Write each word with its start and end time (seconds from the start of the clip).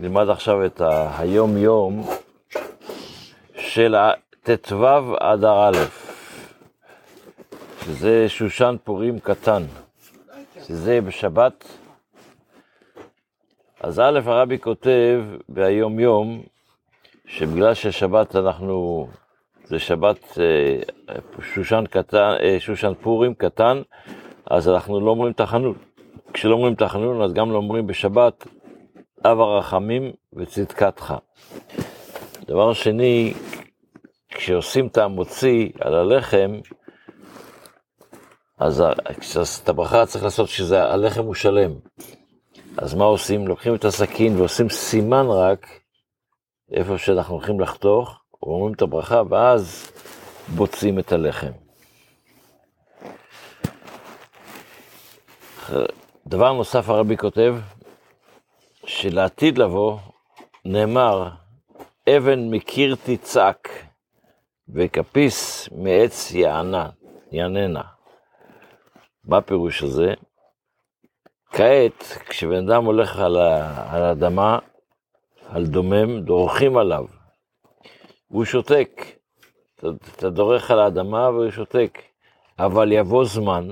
נלמד 0.00 0.28
עכשיו 0.28 0.66
את 0.66 0.82
היום-יום 1.18 2.06
של 3.58 3.96
ט"ו 4.42 4.86
אדר 5.20 5.68
א', 5.68 5.76
שזה 7.84 8.28
שושן 8.28 8.76
פורים 8.84 9.18
קטן, 9.20 9.62
שזה 10.66 11.00
בשבת. 11.00 11.64
אז 13.80 14.00
א', 14.00 14.20
הרבי 14.24 14.58
כותב 14.58 15.20
ביום-יום, 15.48 16.42
שבגלל 17.26 17.74
ששבת 17.74 18.36
אנחנו, 18.36 19.08
זה 19.64 19.78
שבת 19.78 20.38
אה, 20.38 20.80
שושן, 21.54 21.84
קטן, 21.90 22.34
אה, 22.42 22.56
שושן 22.60 22.92
פורים 23.00 23.34
קטן, 23.34 23.82
אז 24.50 24.68
אנחנו 24.68 25.00
לא 25.00 25.10
אומרים 25.10 25.32
תחנון. 25.32 25.74
כשלא 26.32 26.54
אומרים 26.54 26.74
תחנון, 26.74 27.22
אז 27.22 27.32
גם 27.32 27.52
לא 27.52 27.56
אומרים 27.56 27.86
בשבת 27.86 28.46
אב 29.32 29.40
הרחמים 29.40 30.12
וצדקתך. 30.32 31.14
דבר 32.40 32.72
שני, 32.72 33.34
כשעושים 34.28 34.86
את 34.86 34.98
המוציא 34.98 35.68
על 35.80 35.94
הלחם, 35.94 36.60
אז 38.58 38.84
את 39.62 39.68
הברכה 39.68 40.06
צריך 40.06 40.24
לעשות 40.24 40.48
שהלחם 40.48 41.24
הוא 41.24 41.34
שלם. 41.34 41.72
אז 42.76 42.94
מה 42.94 43.04
עושים? 43.04 43.48
לוקחים 43.48 43.74
את 43.74 43.84
הסכין 43.84 44.36
ועושים 44.36 44.68
סימן 44.68 45.26
רק 45.28 45.66
איפה 46.72 46.98
שאנחנו 46.98 47.34
הולכים 47.34 47.60
לחתוך, 47.60 48.20
אומרים 48.42 48.74
את 48.74 48.82
הברכה, 48.82 49.22
ואז 49.30 49.92
בוצעים 50.54 50.98
את 50.98 51.12
הלחם. 51.12 51.52
דבר 56.26 56.52
נוסף 56.52 56.88
הרבי 56.88 57.16
כותב, 57.16 57.56
שלעתיד 59.00 59.58
לבוא 59.58 59.98
נאמר, 60.64 61.28
אבן 62.08 62.50
מקיר 62.50 62.96
תצעק, 63.04 63.68
וכפיס 64.68 65.68
מעץ 65.72 66.30
יענה, 66.30 66.90
יעננה. 67.32 67.82
מה 69.24 69.36
הפירוש 69.36 69.82
הזה? 69.82 70.14
כעת, 71.50 72.02
כשבן 72.28 72.70
אדם 72.70 72.84
הולך 72.84 73.18
על, 73.18 73.36
האדמה, 73.36 74.58
על 75.48 75.66
דומם, 75.66 76.20
דורכים 76.20 76.76
עליו. 76.76 77.04
הוא 78.28 78.44
שותק. 78.44 79.02
אתה 80.16 80.30
דורך 80.30 80.70
על 80.70 80.80
האדמה 80.80 81.30
והוא 81.30 81.50
שותק. 81.50 81.98
אבל 82.58 82.92
יבוא 82.92 83.24
זמן, 83.24 83.68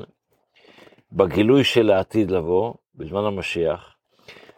בגילוי 1.12 1.64
של 1.64 1.90
העתיד 1.90 2.30
לבוא, 2.30 2.74
בזמן 2.94 3.24
המשיח, 3.24 3.95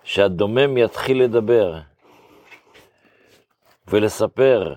שהדומם 0.08 0.76
יתחיל 0.76 1.22
לדבר 1.22 1.74
ולספר, 3.88 4.74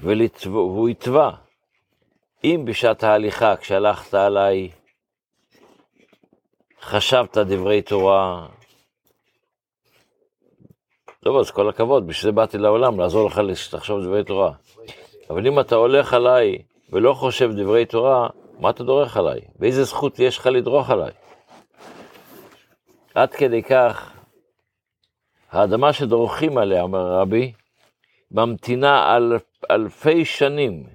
והוא 0.00 0.88
יתבע. 0.88 1.30
אם 2.44 2.62
בשעת 2.66 3.04
ההליכה, 3.04 3.56
כשהלכת 3.56 4.14
עליי, 4.14 4.70
חשבת 6.80 7.38
דברי 7.38 7.82
תורה, 7.82 8.46
טוב, 11.20 11.36
אז 11.36 11.50
כל 11.50 11.68
הכבוד, 11.68 12.06
בשביל 12.06 12.32
זה 12.32 12.36
באתי 12.36 12.58
לעולם, 12.58 13.00
לעזור 13.00 13.26
לך 13.26 13.40
שתחשוב 13.54 14.02
דברי 14.02 14.24
תורה. 14.24 14.52
אבל 15.30 15.46
אם 15.46 15.60
אתה 15.60 15.74
הולך 15.74 16.14
עליי 16.14 16.58
ולא 16.92 17.12
חושב 17.12 17.50
דברי 17.52 17.86
תורה, 17.86 18.28
מה 18.58 18.70
אתה 18.70 18.84
דורך 18.84 19.16
עליי? 19.16 19.40
ואיזה 19.58 19.84
זכות 19.84 20.18
יש 20.18 20.38
לך 20.38 20.46
לדרוך 20.46 20.90
עליי? 20.90 21.12
עד 23.14 23.32
כדי 23.32 23.62
כך, 23.62 24.12
האדמה 25.50 25.92
שדורכים 25.92 26.58
עליה, 26.58 26.82
אומר 26.82 26.98
הרבי, 26.98 27.52
ממתינה 28.30 29.16
אל, 29.16 29.32
אלפי 29.70 30.24
שנים, 30.24 30.86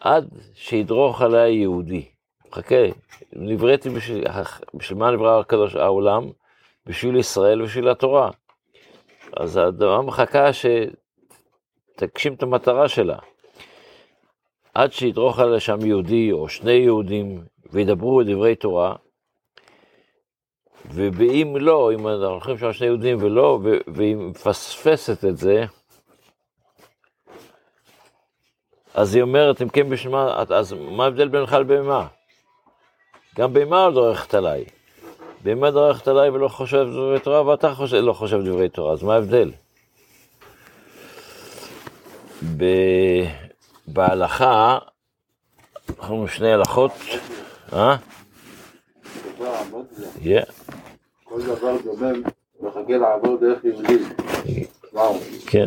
עד 0.00 0.28
שידרוך 0.54 1.22
עליה 1.22 1.48
יהודי. 1.48 2.08
חכה, 2.54 2.84
נבראתי 3.32 3.90
בשביל, 3.90 4.24
בשביל 4.74 4.98
מה 4.98 5.10
נברא 5.10 5.40
הקדוש 5.40 5.74
העולם? 5.74 6.30
בשביל 6.86 7.16
ישראל 7.16 7.62
ובשביל 7.62 7.88
התורה. 7.88 8.30
אז 9.36 9.56
האדמה 9.56 10.02
מחכה 10.02 10.50
שתגשים 10.52 12.34
את 12.34 12.42
המטרה 12.42 12.88
שלה. 12.88 13.18
עד 14.74 14.92
שידרוך 14.92 15.38
עליה 15.38 15.60
שם 15.60 15.86
יהודי 15.86 16.32
או 16.32 16.48
שני 16.48 16.72
יהודים 16.72 17.44
וידברו 17.72 18.22
דברי 18.22 18.54
תורה, 18.54 18.94
ואם 20.90 21.56
לא, 21.60 21.92
אם 21.92 22.08
אנחנו 22.08 22.26
הולכים 22.26 22.58
שם 22.58 22.72
שני 22.72 22.86
יהודים 22.86 23.16
ולא, 23.20 23.60
והיא 23.86 24.16
מפספסת 24.16 25.24
את 25.24 25.36
זה, 25.36 25.64
אז 28.94 29.14
היא 29.14 29.22
אומרת, 29.22 29.62
אם 29.62 29.68
כן 29.68 29.90
בשביל 29.90 30.12
מה, 30.12 30.42
אז 30.50 30.72
מה 30.72 31.04
ההבדל 31.04 31.28
בינך 31.28 31.52
לבהמה? 31.52 32.06
גם 33.36 33.52
בהמה 33.52 33.90
דורכת 33.94 34.34
עליי. 34.34 34.64
בהמה 35.44 35.70
דורכת 35.70 36.08
עליי 36.08 36.30
ולא 36.30 36.48
חושב 36.48 36.86
דברי 36.92 37.20
תורה, 37.20 37.46
ואתה 37.46 37.74
חושב, 37.74 37.96
לא 37.96 38.12
חושב 38.12 38.40
דברי 38.44 38.68
תורה, 38.68 38.92
אז 38.92 39.02
מה 39.02 39.14
ההבדל? 39.14 39.50
ב... 42.56 42.64
בהלכה, 43.86 44.78
אנחנו 45.98 46.28
שני 46.28 46.52
הלכות, 46.52 46.92
אה? 47.72 47.96
כל 51.24 51.42
דבר 51.42 51.76
דומם 51.84 52.22
מחכה 52.60 52.96
לעבור 52.96 53.36
דרך 53.36 53.64
יהודים. 53.64 54.08
כן. 55.46 55.66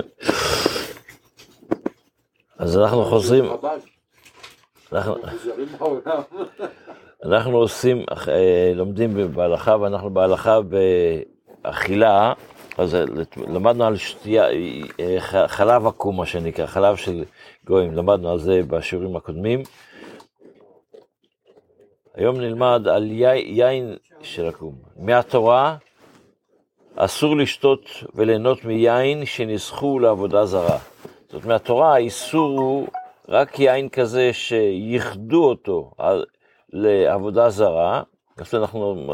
אז 2.57 2.77
אנחנו 2.77 3.05
חוזרים, 3.05 3.45
אנחנו 4.91 5.15
עושים, 7.53 8.05
אה, 8.27 8.71
לומדים 8.75 9.33
בהלכה, 9.33 9.75
ואנחנו 9.81 10.09
בהלכה 10.09 10.59
באכילה, 11.63 12.33
אז 12.77 12.97
למדנו 13.47 13.85
על 13.85 13.97
שתייה, 13.97 14.45
אה, 14.99 15.47
חלב 15.47 15.87
עקום, 15.87 16.17
מה 16.17 16.25
שנקרא, 16.25 16.65
חלב 16.65 16.95
של 16.95 17.23
גויים, 17.65 17.93
למדנו 17.93 18.31
על 18.31 18.39
זה 18.39 18.61
בשיעורים 18.67 19.15
הקודמים. 19.15 19.63
היום 22.15 22.37
נלמד 22.37 22.87
על 22.87 23.11
יין 23.11 23.95
של 24.21 24.45
עקום. 24.47 24.75
מהתורה 24.99 25.77
אסור 26.95 27.37
לשתות 27.37 27.89
וליהנות 28.15 28.65
מיין 28.65 29.25
שניסחו 29.25 29.99
לעבודה 29.99 30.45
זרה. 30.45 30.77
זאת 31.25 31.33
אומרת, 31.33 31.45
מהתורה 31.45 31.93
האיסור 31.93 32.59
הוא 32.59 32.87
רק 33.29 33.59
יין 33.59 33.89
כזה 33.89 34.33
שייחדו 34.33 35.43
אותו 35.43 35.91
לעבודה 36.77 37.49
זרה, 37.49 38.03
אז 38.37 38.55
אנחנו, 38.55 39.13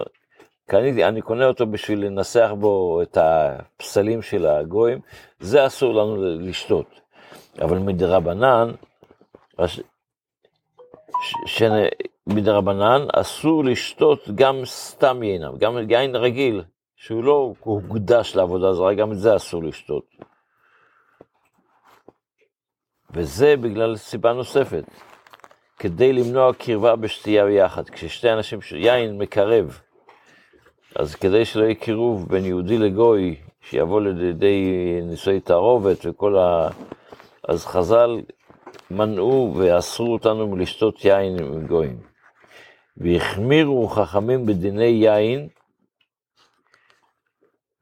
קניתי, 0.70 1.06
אני 1.06 1.22
קונה 1.22 1.46
אותו 1.46 1.68
בשביל 1.68 2.06
לנסח 2.06 2.50
בו 2.60 3.02
את 3.02 3.18
הפסלים 3.22 4.22
של 4.22 4.46
הגויים, 4.46 5.00
זה 5.40 5.66
אסור 5.66 5.94
לנו 5.94 6.16
לשתות. 6.20 7.02
אבל 7.62 7.78
מדרבנן, 7.78 8.72
מדרבנן 12.28 13.06
אסור 13.14 13.66
לשתות 13.66 14.20
גם 14.36 14.56
סתם 14.66 15.24
יינם, 15.24 15.58
גם 15.58 15.78
יין 15.90 16.16
רגיל, 16.16 16.64
שהוא 16.96 17.24
לא 17.24 17.54
הוקדש 17.60 18.36
לעבודה 18.36 18.74
זרה, 18.74 18.94
גם 18.94 19.12
את 19.12 19.18
זה 19.18 19.36
אסור 19.36 19.64
לשתות. 19.64 20.06
וזה 23.12 23.56
בגלל 23.58 23.96
סיבה 23.96 24.34
נוספת, 24.34 24.84
כדי 25.82 26.14
למנוע 26.14 26.54
קרבה 26.54 26.96
בשתייה 26.96 27.46
ביחד. 27.46 27.90
כששתי 27.90 28.32
אנשים, 28.32 28.60
יין 28.76 29.18
מקרב, 29.18 29.80
אז 30.96 31.16
כדי 31.16 31.46
שלא 31.46 31.64
יהיה 31.64 31.76
קירוב 31.76 32.30
בין 32.30 32.46
יהודי 32.46 32.78
לגוי, 32.78 33.36
שיבוא 33.62 34.02
לידי 34.02 34.62
נישואי 35.04 35.40
תערובת 35.40 36.06
וכל 36.06 36.38
ה... 36.38 36.70
אז 37.48 37.66
חז"ל 37.66 38.22
מנעו 38.92 39.54
ואסרו 39.58 40.14
אותנו 40.14 40.48
מלשתות 40.48 41.06
יין 41.06 41.40
עם 41.40 41.68
גויים. 41.68 42.00
והחמירו 42.98 43.88
חכמים 43.88 44.46
בדיני 44.46 44.84
יין, 44.84 45.48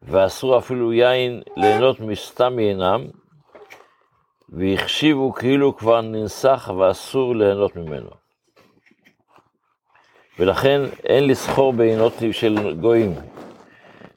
ואסרו 0.01 0.57
אפילו 0.57 0.93
יין 0.93 1.41
ליהנות 1.57 1.99
מסתם 1.99 2.59
יינם, 2.59 3.07
והחשיבו 4.51 5.33
כאילו 5.33 5.77
כבר 5.77 6.01
ננסח 6.01 6.69
ואסור 6.77 7.35
ליהנות 7.35 7.75
ממנו. 7.75 8.09
ולכן 10.39 10.81
אין 11.03 11.27
לסחור 11.27 11.73
בעינות 11.73 12.13
של 12.31 12.75
גויים, 12.81 13.15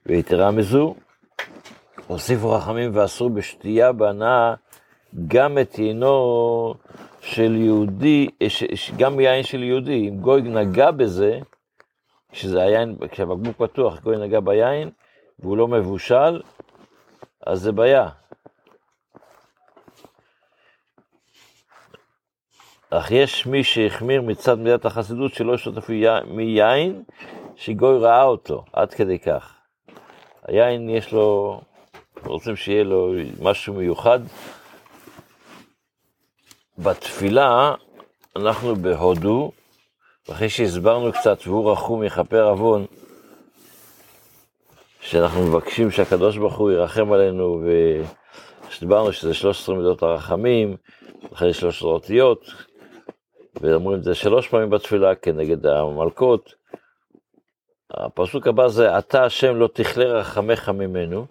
ויתרה 0.06 0.50
מזו, 0.50 0.94
הוסיפו 2.06 2.58
חכמים 2.58 2.90
ואסרו 2.94 3.30
בשתייה 3.30 3.92
בהנאה 3.92 4.54
גם 5.28 5.58
את 5.58 5.78
יינו 5.78 6.74
של 7.20 7.56
יהודי, 7.56 8.28
גם 8.96 9.20
יין 9.20 9.42
של 9.42 9.62
יהודי, 9.62 10.08
אם 10.08 10.16
גוי 10.20 10.42
נגע 10.42 10.90
בזה, 10.90 11.40
כשזה 12.32 12.62
היין, 12.62 12.96
כשהבקבוק 13.10 13.56
פתוח, 13.56 14.00
גוי 14.00 14.16
נגע 14.16 14.40
ביין, 14.40 14.90
והוא 15.38 15.56
לא 15.56 15.68
מבושל, 15.68 16.42
אז 17.46 17.60
זה 17.60 17.72
בעיה. 17.72 18.08
אך 22.94 23.10
יש 23.10 23.46
מי 23.46 23.64
שהחמיר 23.64 24.22
מצד 24.22 24.58
מידת 24.58 24.84
החסידות 24.84 25.34
שלא 25.34 25.56
אפילו 25.78 26.10
מיין 26.26 27.02
שגוי 27.56 27.98
ראה 27.98 28.22
אותו, 28.22 28.64
עד 28.72 28.94
כדי 28.94 29.18
כך. 29.18 29.54
היין 30.46 30.90
יש 30.90 31.12
לו, 31.12 31.60
רוצים 32.24 32.56
שיהיה 32.56 32.84
לו 32.84 33.12
משהו 33.42 33.74
מיוחד. 33.74 34.18
בתפילה 36.78 37.74
אנחנו 38.36 38.76
בהודו, 38.76 39.52
ואחרי 40.28 40.48
שהסברנו 40.48 41.12
קצת, 41.12 41.38
והוא 41.46 41.72
רחום 41.72 42.04
יכפר 42.04 42.48
עוון, 42.48 42.86
שאנחנו 45.00 45.42
מבקשים 45.42 45.90
שהקדוש 45.90 46.36
ברוך 46.36 46.58
הוא 46.58 46.70
ירחם 46.70 47.12
עלינו, 47.12 47.64
ושדיברנו 48.68 49.12
שזה 49.12 49.34
13 49.34 49.74
מידות 49.74 50.02
הרחמים, 50.02 50.76
אחרי 51.32 51.54
13 51.54 51.90
אותיות, 51.90 52.71
ואומרים 53.60 53.98
את 53.98 54.04
זה 54.04 54.14
שלוש 54.14 54.48
פעמים 54.48 54.70
בתפילה 54.70 55.14
כנגד 55.14 55.66
המלכות. 55.66 56.54
הפסוק 57.90 58.46
הבא 58.46 58.68
זה, 58.68 58.98
אתה 58.98 59.24
השם 59.24 59.56
לא 59.56 59.68
תכלה 59.72 60.04
רחמך 60.04 60.68
ממנו, 60.68 61.26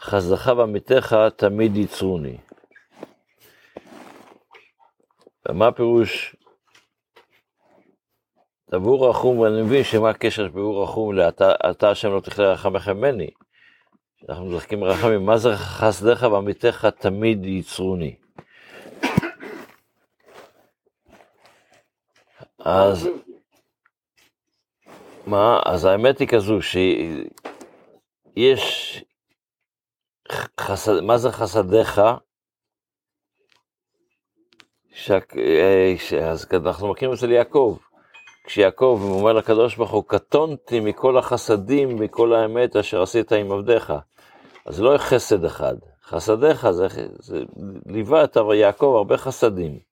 חסדך 0.00 0.52
ועמיתך 0.56 1.16
תמיד 1.36 1.76
יצרוני. 1.76 2.36
ומה 5.48 5.66
הפירוש? 5.66 6.36
תבואו 8.70 9.10
רחום, 9.10 9.38
ואני 9.38 9.62
מבין 9.62 9.84
שמה 9.84 10.10
הקשר 10.10 10.48
שביאור 10.48 10.82
רחום 10.82 11.14
ל"אתה 11.14 11.90
השם 11.90 12.12
לא 12.12 12.20
תכלה 12.20 12.52
רחמך 12.52 12.88
ממני". 12.88 13.30
אנחנו 14.28 14.44
משחקים 14.44 14.84
רחמים, 14.84 15.26
מה 15.26 15.36
זה 15.38 15.56
חסדך 15.56 16.22
ועמיתך 16.32 16.88
תמיד 16.98 17.46
יצרוני? 17.46 18.16
אז 22.64 23.08
מה? 25.26 25.60
אז 25.64 25.84
האמת 25.84 26.18
היא 26.18 26.28
כזו 26.28 26.58
שיש, 26.62 27.04
חסד, 30.60 31.00
מה 31.00 31.18
זה 31.18 31.32
חסדיך? 31.32 32.00
ש... 34.94 35.10
אז 36.12 36.46
אנחנו 36.52 36.88
מכירים 36.88 37.14
אצל 37.14 37.30
יעקב. 37.30 37.78
כשיעקב 38.44 39.00
אומר 39.02 39.32
לקדוש 39.32 39.76
ברוך 39.76 39.90
הוא, 39.90 40.04
קטונתי 40.06 40.80
מכל 40.80 41.18
החסדים, 41.18 41.96
מכל 41.96 42.34
האמת 42.34 42.76
אשר 42.76 43.02
עשית 43.02 43.32
עם 43.32 43.52
עבדיך. 43.52 43.92
אז 44.66 44.76
זה 44.76 44.82
לא 44.82 44.98
חסד 44.98 45.44
אחד, 45.44 45.76
חסדיך 46.04 46.70
זה, 46.70 46.86
זה 47.18 47.42
ליווה 47.86 48.24
את 48.24 48.36
יעקב 48.54 48.94
הרבה 48.96 49.16
חסדים. 49.16 49.91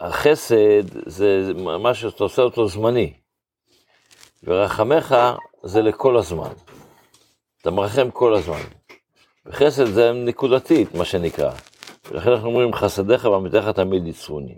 החסד 0.00 1.06
זה 1.06 1.52
משהו 1.56 2.10
שאתה 2.10 2.24
עושה 2.24 2.42
אותו 2.42 2.68
זמני, 2.68 3.12
ורחמך 4.44 5.16
זה 5.62 5.82
לכל 5.82 6.16
הזמן. 6.16 6.52
אתה 7.62 7.70
מרחם 7.70 8.10
כל 8.10 8.34
הזמן. 8.34 8.60
וחסד 9.46 9.84
זה 9.84 10.12
נקודתית, 10.12 10.94
מה 10.94 11.04
שנקרא. 11.04 11.50
ולכן 12.10 12.30
אנחנו 12.30 12.48
אומרים, 12.48 12.72
חסדיך 12.72 13.24
ועמיתך 13.24 13.68
תמיד 13.74 14.06
יצרוני. 14.06 14.56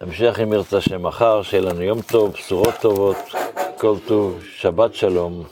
המשך 0.00 0.40
אם 0.42 0.52
ירצה 0.52 0.80
שם 0.80 1.02
מחר, 1.02 1.42
שיהיה 1.42 1.62
לנו 1.62 1.82
יום 1.82 2.02
טוב, 2.02 2.32
בשורות 2.32 2.74
טובות, 2.80 3.16
כל 3.78 3.96
טוב, 4.06 4.42
שבת 4.44 4.94
שלום. 4.94 5.44